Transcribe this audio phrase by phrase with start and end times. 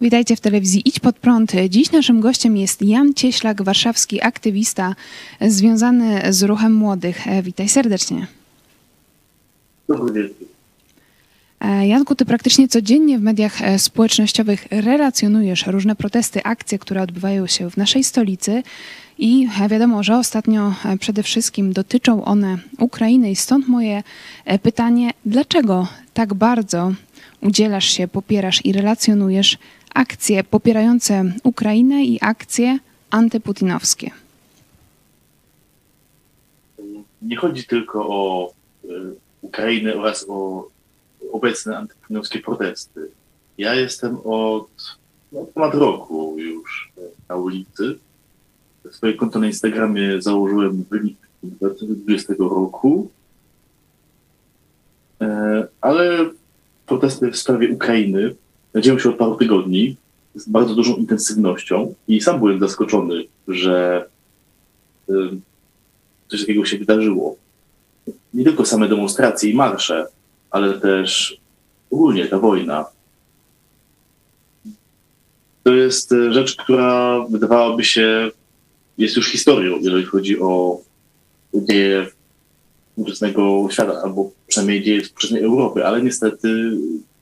[0.00, 1.52] Witajcie w telewizji Idź Pod Prąd.
[1.68, 4.94] Dziś naszym gościem jest Jan Cieślak, warszawski aktywista
[5.40, 7.28] związany z ruchem młodych.
[7.28, 8.26] E, Witaj serdecznie.
[9.88, 10.48] Dobry wieczór.
[11.60, 17.46] E, Janku, ty praktycznie codziennie w mediach e, społecznościowych relacjonujesz różne protesty, akcje, które odbywają
[17.46, 18.62] się w naszej stolicy.
[19.18, 24.02] I wiadomo, że ostatnio przede wszystkim dotyczą one Ukrainy, i stąd moje
[24.62, 26.92] pytanie: dlaczego tak bardzo
[27.40, 29.58] udzielasz się, popierasz i relacjonujesz
[29.96, 32.78] akcje popierające Ukrainę i akcje
[33.10, 34.10] antyputinowskie?
[37.22, 38.52] Nie chodzi tylko o
[38.84, 38.88] e,
[39.42, 40.68] Ukrainę oraz o
[41.32, 43.08] obecne antyputinowskie protesty.
[43.58, 44.68] Ja jestem od
[45.32, 46.92] no, ponad roku już
[47.28, 47.98] na ulicy.
[48.90, 53.10] Swoje konto na Instagramie założyłem w lipcu 2020 roku.
[55.20, 56.30] E, ale
[56.86, 58.34] protesty w sprawie Ukrainy
[58.80, 59.96] dzieją się od paru tygodni
[60.34, 64.04] z bardzo dużą intensywnością i sam byłem zaskoczony, że
[66.28, 67.36] coś takiego się wydarzyło.
[68.34, 70.06] Nie tylko same demonstracje i marsze,
[70.50, 71.40] ale też
[71.90, 72.86] ogólnie ta wojna.
[75.62, 78.30] To jest e, rzecz, która wydawałaby się
[78.98, 80.80] jest już historią, jeżeli chodzi o
[81.54, 82.06] dzieje
[82.88, 86.76] współczesnego świata, albo przynajmniej dzieje współczesnej Europy, ale niestety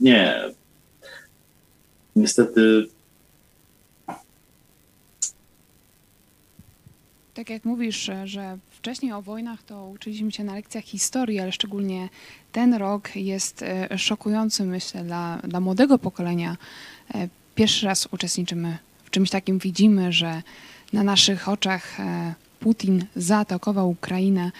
[0.00, 0.44] nie.
[2.20, 2.88] Niestety.
[7.34, 12.08] Tak jak mówisz, że wcześniej o wojnach to uczyliśmy się na lekcjach historii, ale szczególnie
[12.52, 16.56] ten rok jest e, szokujący, myślę, dla, dla młodego pokolenia.
[17.14, 20.42] E, pierwszy raz uczestniczymy w czymś takim, widzimy, że
[20.92, 24.52] na naszych oczach e, Putin zaatakował Ukrainę.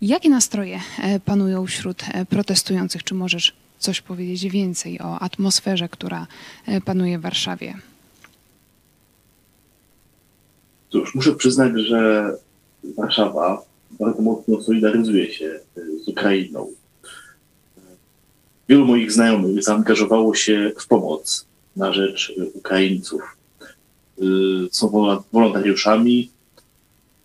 [0.00, 0.80] Jakie nastroje
[1.24, 3.04] panują wśród protestujących?
[3.04, 6.26] Czy możesz coś powiedzieć więcej o atmosferze, która
[6.66, 7.74] e, panuje w Warszawie?
[10.90, 12.30] Cóż, muszę przyznać, że
[12.96, 16.66] Warszawa bardzo mocno solidaryzuje się e, z Ukrainą.
[18.68, 21.46] Wielu moich znajomych zaangażowało się w pomoc
[21.76, 23.22] na rzecz Ukraińców.
[24.18, 24.24] E,
[24.70, 24.90] są
[25.32, 26.30] wolontariuszami,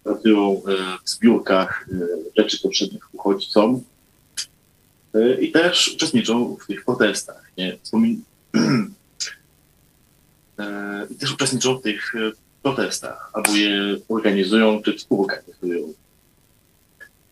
[0.04, 0.62] pracują
[1.06, 1.90] w zbiórkach
[2.36, 3.89] rzeczy potrzebnych uchodźcom E,
[5.40, 7.52] i też uczestniczą w tych protestach.
[7.58, 7.78] Nie?
[7.84, 8.22] Wspomin...
[10.60, 12.32] E, I też uczestniczą w tych e,
[12.64, 15.94] protestach, albo je organizują, czy współorganizują.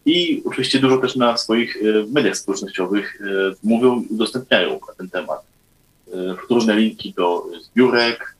[0.05, 1.77] I oczywiście dużo też na swoich
[2.11, 3.21] mediach społecznościowych
[3.63, 5.41] mówią i udostępniają na ten temat.
[6.49, 8.35] Różne linki do zbiórek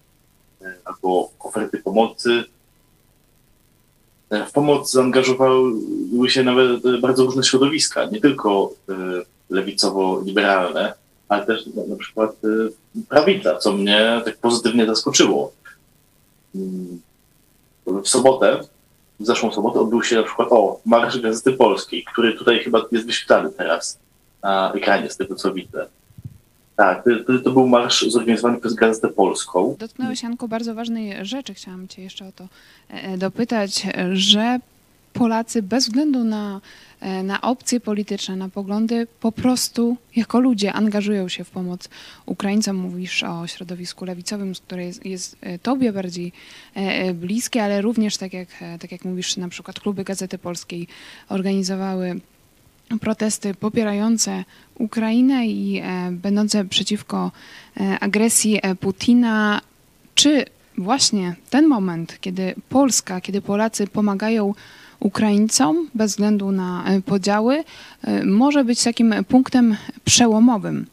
[0.86, 2.44] albo oferty pomocy.
[4.32, 8.74] W pomoc zaangażowały się nawet bardzo różne środowiska, nie tylko
[9.50, 10.94] lewicowo-liberalne,
[11.30, 12.32] ale też na przykład
[13.10, 15.52] prawica, co mnie tak pozytywnie zaskoczyło.
[16.56, 17.02] Mm,
[17.88, 18.60] w sobotę,
[19.20, 23.06] w zeszłą sobotę odbył się na przykład, o, Marsz Gazety Polskiej, który tutaj chyba jest
[23.06, 24.00] wyświetlany teraz
[24.44, 25.88] na ekranie, z tego co widzę.
[26.78, 27.04] Tak,
[27.44, 29.76] to, był marsz zorganizowany przez Gazetę Polską.
[29.80, 31.54] Dotknąłeś, Janko, bardzo ważnej rzeczy.
[31.54, 32.48] Chciałam cię jeszcze o to
[32.90, 34.60] e, dopytać, że
[35.18, 36.62] Polacy bez względu na,
[37.00, 41.90] e, na opcje polityczne, na poglądy, po prostu jako ludzie angażują się w pomoc
[42.26, 42.76] Ukraińcom.
[42.76, 46.32] Mówisz o środowisku lewicowym, które jest, jest e, tobie bardziej
[46.76, 48.48] e, bliskie, ale również, tak jak,
[48.80, 50.88] tak jak mówisz, na przykład kluby Gazety Polskiej
[51.30, 52.20] organizowały
[53.02, 54.44] protesty popierające
[54.76, 55.82] Ukrainę i
[56.12, 57.32] będące przeciwko
[58.00, 59.62] agresji Putina.
[60.16, 60.46] Czy
[60.78, 64.54] właśnie ten moment, kiedy Polska, kiedy Polacy pomagają
[65.00, 67.64] Ukraińcom, bez względu na e, podziały,
[68.04, 70.86] e, może być takim punktem przełomowym,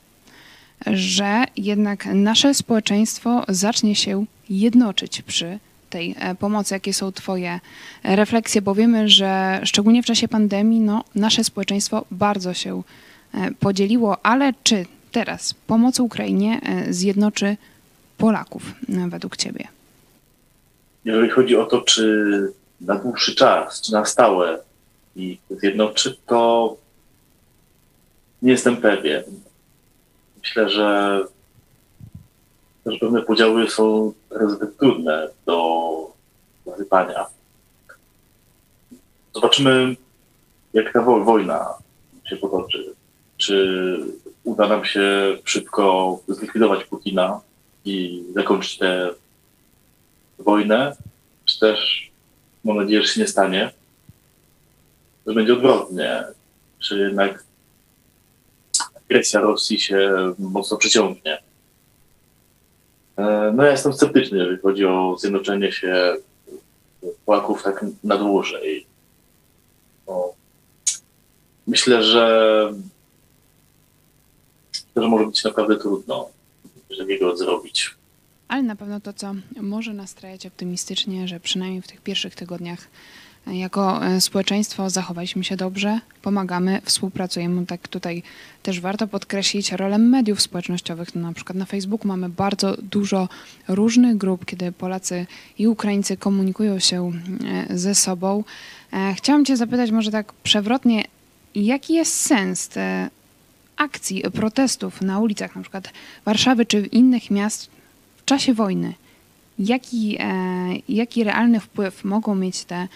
[0.87, 5.59] że jednak nasze społeczeństwo zacznie się jednoczyć przy
[5.95, 6.75] tej e, pomocy.
[6.75, 7.61] Jakie są Twoje
[8.05, 8.63] refleksje?
[8.63, 12.83] Bo wiemy, że szczególnie w czasie pandemii no, nasze społeczeństwo bardzo się
[13.61, 16.61] podzieliło, ale czy teraz pomoc Ukrainie
[16.91, 17.57] zjednoczy
[18.19, 18.63] Polaków
[19.09, 19.69] według Ciebie?
[21.05, 24.59] Jeżeli chodzi o to, czy na dłuższy czas, czy na stałe
[25.17, 26.77] i zjednoczy, to
[28.43, 29.23] nie jestem pewien.
[30.43, 31.21] Myślę, że,
[32.87, 34.13] że pewne podziały są
[34.49, 34.94] zbyt trudne do
[36.95, 37.27] nazywania.
[39.35, 39.97] Zobaczymy,
[40.75, 41.75] jak ta wojna
[42.29, 42.95] się potoczy.
[43.37, 43.99] Czy
[44.45, 47.41] uda nam się szybko zlikwidować Putina
[47.85, 49.11] i zakończyć tę
[50.39, 50.97] wojnę,
[51.45, 52.11] czy też
[52.65, 53.71] mam nadzieję, że się nie stanie,
[55.27, 56.25] że będzie odwrotnie,
[56.79, 57.45] czy jednak
[58.95, 61.43] agresja Rosji się mocno przyciągnie.
[63.17, 66.17] E, no ja jestem sceptyczny, jeżeli chodzi o zjednoczenie się
[67.27, 68.87] Polaków tak na dłużej.
[70.07, 70.33] No,
[71.67, 72.73] myślę, że,
[74.97, 76.29] że może być naprawdę trudno
[76.89, 77.95] coś takiego zrobić.
[78.49, 82.89] Ale na pewno to, co może nastrajać optymistycznie, że przynajmniej w tych pierwszych tygodniach
[83.47, 87.67] jako e, społeczeństwo zachowaliśmy się dobrze, pomagamy, współpracujemy.
[87.67, 88.23] Tak tutaj
[88.63, 91.15] też warto podkreślić rolę mediów społecznościowych.
[91.15, 93.29] No, na przykład na Facebooku mamy bardzo dużo
[93.69, 95.27] różnych grup, kiedy Polacy
[95.59, 97.13] i Ukraińcy komunikują się
[97.71, 98.45] e, ze sobą.
[98.93, 101.05] E, chciałam Cię zapytać może tak przewrotnie,
[101.55, 102.71] jaki jest sens
[103.77, 105.93] akcji, protestów na ulicach na przykład
[106.25, 107.71] Warszawy czy innych miast
[108.17, 108.95] w czasie wojny?
[109.59, 110.19] Jaki,
[110.89, 112.89] jaki realny wpływ mogą mieć te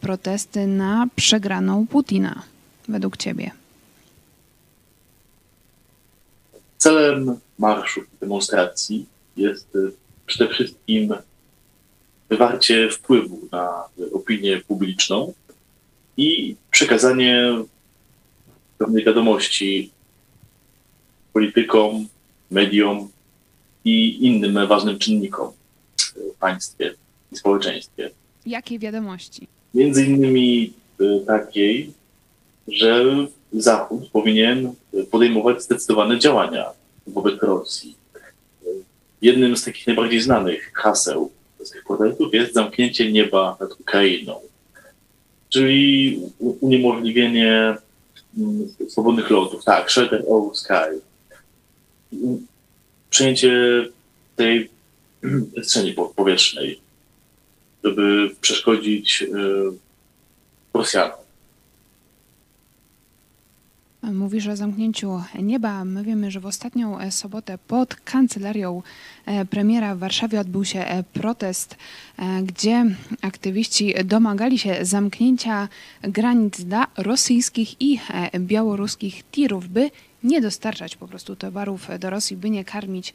[0.00, 2.42] protesty na przegraną Putina,
[2.88, 3.50] według Ciebie?
[6.78, 9.06] Celem marszu, demonstracji
[9.36, 9.78] jest e,
[10.26, 11.14] przede wszystkim
[12.28, 15.32] wywarcie wpływu na opinię publiczną
[16.16, 17.62] i przekazanie
[18.78, 19.90] pewnej wiadomości
[21.32, 22.08] politykom,
[22.50, 23.08] mediom
[23.84, 25.52] i innym ważnym czynnikom
[26.34, 26.94] w państwie
[27.32, 28.10] i społeczeństwie.
[28.46, 29.48] Jakiej wiadomości?
[29.74, 31.92] Między innymi y, takiej,
[32.68, 33.04] że
[33.52, 34.74] Zachód powinien
[35.10, 36.64] podejmować zdecydowane działania
[37.06, 37.96] wobec Rosji.
[39.22, 41.30] Jednym z takich najbardziej znanych haseł
[41.72, 44.40] tych protestów jest zamknięcie nieba nad Ukrainą,
[45.48, 47.76] czyli uniemożliwienie
[48.38, 49.64] mm, swobodnych lotów.
[49.64, 51.00] Tak, shelter over sky.
[53.10, 53.52] Przejęcie
[54.36, 54.70] tej
[55.52, 56.80] przestrzeni powietrznej
[57.84, 59.26] żeby przeszkodzić e,
[60.74, 61.24] Rosjanom.
[64.02, 65.84] Mówisz o zamknięciu nieba.
[65.84, 68.82] My wiemy, że w ostatnią e, sobotę pod kancelarią
[69.26, 71.76] e, premiera w Warszawie odbył się protest,
[72.42, 72.84] gdzie
[73.22, 75.68] aktywiści domagali się zamknięcia
[76.02, 77.98] granic dla rosyjskich i
[78.38, 79.90] białoruskich tirów, by
[80.24, 83.14] nie dostarczać po prostu towarów do Rosji, by nie karmić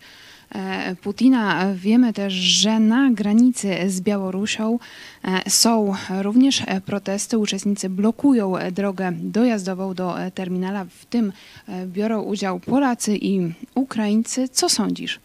[0.55, 1.73] e, Putina.
[1.75, 4.79] Wiemy też, że na granicy z Białorusią
[5.23, 7.37] e, są również protesty.
[7.37, 10.85] Uczestnicy blokują drogę dojazdową do terminala.
[10.85, 11.33] W tym
[11.67, 14.49] e, biorą udział Polacy i Ukraińcy.
[14.49, 15.19] Co sądzisz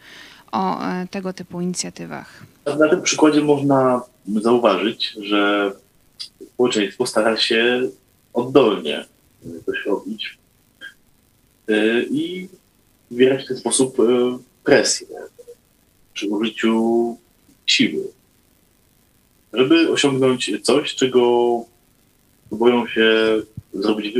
[0.51, 0.79] o
[1.11, 2.43] tego typu inicjatywach?
[2.79, 5.71] Na tym przykładzie można zauważyć, że
[6.53, 7.81] społeczeństwo stara się
[8.33, 9.05] oddolnie
[9.65, 10.44] coś robić E,
[12.11, 12.47] i
[13.11, 15.07] wywierać w ten sposób e, presję
[16.13, 17.17] przy użyciu
[17.65, 18.07] siły,
[19.53, 21.21] żeby osiągnąć coś, czego
[22.49, 23.41] próbują się
[23.73, 24.15] zrobić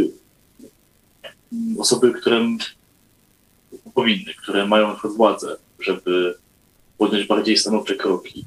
[1.79, 2.57] osoby, które
[3.93, 6.35] powinny, które mają na władzę, żeby
[6.97, 8.45] podjąć bardziej stanowcze kroki.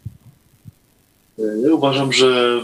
[1.39, 2.61] E, ja uważam, że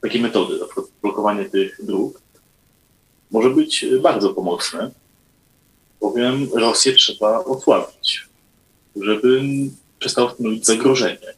[0.00, 2.20] takie metody, na przykład blokowanie tych dróg,
[3.30, 4.90] może być bardzo pomocne,
[6.04, 8.28] bowiem Rosję trzeba osłabić,
[8.96, 9.42] żeby
[9.98, 11.34] przestało stanowić zagrożenie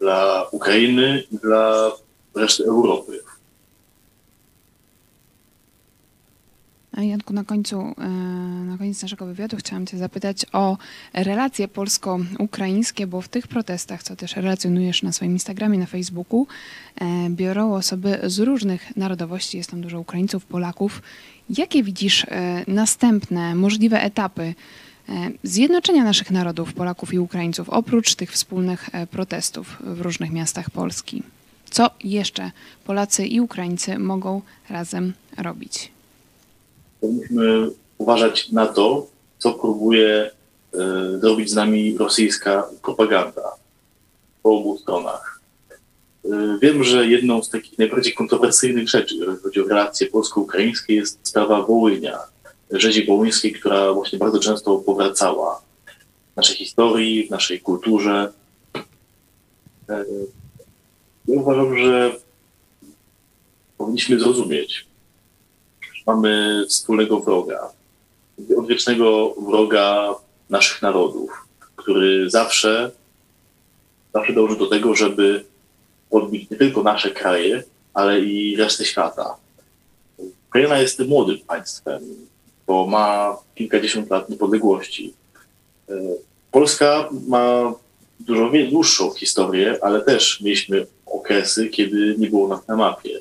[0.00, 1.92] dla Ukrainy i dla
[2.34, 3.20] reszty Europy.
[7.08, 8.08] Janku, na końcu, e,
[8.64, 10.78] na koniec naszego wywiadu chciałam Cię zapytać o
[11.12, 16.46] relacje polsko-ukraińskie, bo w tych protestach, co też relacjonujesz na swoim Instagramie, na Facebooku,
[16.96, 21.02] e, biorą osoby z różnych narodowości, jest tam dużo Ukraińców, Polaków.
[21.58, 24.54] Jakie widzisz e, następne możliwe etapy
[25.42, 31.22] zjednoczenia naszych narodów, Polaków i Ukraińców, oprócz tych wspólnych protestów w różnych miastach Polski?
[31.70, 32.50] Co jeszcze
[32.84, 35.93] Polacy i Ukraińcy mogą razem robić?
[37.04, 39.06] Powinniśmy uważać na to,
[39.38, 40.30] co próbuje
[40.74, 43.42] e, zrobić z nami rosyjska propaganda
[44.42, 45.40] po obu stronach.
[46.24, 51.18] E, wiem, że jedną z takich najbardziej kontrowersyjnych rzeczy, jeżeli chodzi o relacje polsko-ukraińskie, jest
[51.22, 52.18] sprawa Wołynia,
[52.70, 55.62] rzezi wołyńskiej, która właśnie bardzo często powracała
[56.32, 58.32] w naszej historii, w naszej kulturze.
[59.88, 60.04] E,
[61.28, 62.16] ja uważam, że
[63.78, 64.86] powinniśmy zrozumieć,
[66.06, 67.70] mamy wspólnego wroga,
[68.56, 70.14] odwiecznego wroga
[70.50, 71.46] naszych narodów,
[71.76, 72.90] który zawsze,
[74.14, 75.44] zawsze dąży do tego, żeby
[76.10, 77.62] odbić nie tylko nasze kraje,
[77.94, 79.36] ale i resztę świata.
[80.48, 82.02] Ukraina jest młodym państwem,
[82.66, 85.14] bo ma kilkadziesiąt lat niepodległości.
[86.50, 87.72] Polska ma
[88.20, 93.20] dużo dłuższą historię, ale też mieliśmy okresy, kiedy nie było nas na mapie.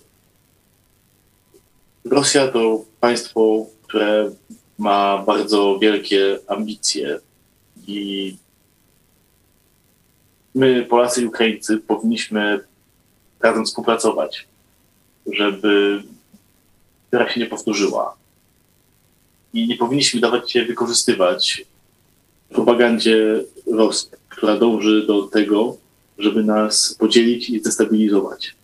[2.05, 4.31] Rosja to państwo, które
[4.77, 7.19] ma bardzo wielkie ambicje
[7.87, 8.37] I
[10.55, 12.59] my, Polacy i Ukraińcy, powinniśmy
[13.41, 14.47] razem współpracować,
[15.25, 16.03] żeby
[17.07, 18.15] która się nie powtórzyła.
[19.53, 21.65] I nie powinniśmy dawać się wykorzystywać
[22.49, 25.77] propagandzie Rosji, która dąży do tego,
[26.17, 28.55] żeby nas podzielić i destabilizować.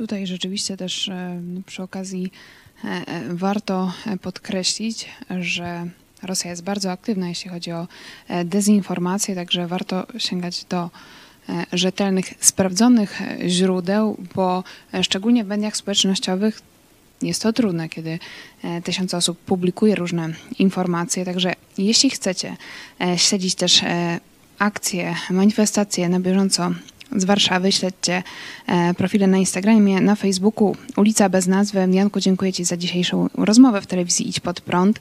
[0.00, 2.32] Tutaj rzeczywiście też e, przy okazji
[2.84, 3.92] e, e, warto
[4.22, 5.08] podkreślić,
[5.40, 5.86] że
[6.22, 7.88] Rosja jest bardzo aktywna, jeśli chodzi o
[8.44, 10.90] dezinformację, także warto sięgać do
[11.72, 14.64] rzetelnych, sprawdzonych źródeł, bo
[15.02, 16.60] szczególnie w mediach społecznościowych
[17.22, 18.18] jest to trudne, kiedy
[18.84, 20.28] tysiące osób publikuje różne
[20.58, 21.24] informacje.
[21.24, 22.56] Także jeśli chcecie
[23.16, 23.82] śledzić też
[24.58, 26.70] akcje, manifestacje na bieżąco
[27.16, 27.72] z Warszawy.
[27.72, 28.22] Śledźcie
[28.66, 30.76] e, profile na Instagramie, na Facebooku.
[30.96, 31.88] Ulica bez nazwy.
[31.90, 35.00] Janku, dziękuję Ci za dzisiejszą rozmowę w telewizji Idź Pod Prąd.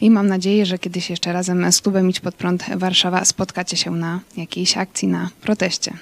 [0.00, 3.90] I mam nadzieję, że kiedyś jeszcze razem z klubem Idź Pod Prąd Warszawa spotkacie się
[3.90, 5.92] na jakiejś akcji, na proteście.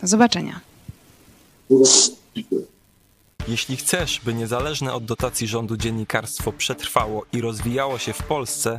[0.00, 0.60] Do zobaczenia.
[3.48, 8.78] Jeśli chcesz, by niezależne od dotacji rządu dziennikarstwo przetrwało i rozwijało się w Polsce,